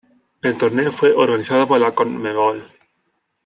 El 0.41 0.57
torneo 0.57 0.91
fue 0.91 1.13
organizado 1.13 1.67
por 1.67 1.79
la 1.79 1.93
Conmebol. 1.93 2.65